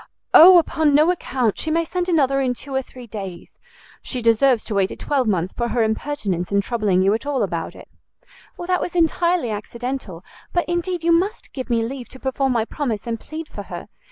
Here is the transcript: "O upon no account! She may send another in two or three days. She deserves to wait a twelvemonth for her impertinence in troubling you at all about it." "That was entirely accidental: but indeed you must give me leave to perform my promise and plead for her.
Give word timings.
"O 0.33 0.57
upon 0.57 0.95
no 0.95 1.11
account! 1.11 1.59
She 1.59 1.69
may 1.69 1.85
send 1.85 2.09
another 2.09 2.41
in 2.41 2.55
two 2.55 2.73
or 2.73 2.81
three 2.81 3.05
days. 3.05 3.59
She 4.01 4.19
deserves 4.19 4.65
to 4.65 4.73
wait 4.73 4.89
a 4.89 4.95
twelvemonth 4.95 5.53
for 5.55 5.67
her 5.67 5.83
impertinence 5.83 6.51
in 6.51 6.59
troubling 6.59 7.03
you 7.03 7.13
at 7.13 7.27
all 7.27 7.43
about 7.43 7.75
it." 7.75 7.87
"That 8.57 8.81
was 8.81 8.95
entirely 8.95 9.51
accidental: 9.51 10.25
but 10.53 10.65
indeed 10.67 11.03
you 11.03 11.11
must 11.11 11.53
give 11.53 11.69
me 11.69 11.83
leave 11.83 12.09
to 12.09 12.19
perform 12.19 12.51
my 12.53 12.65
promise 12.65 13.05
and 13.05 13.19
plead 13.19 13.47
for 13.47 13.61
her. 13.69 13.89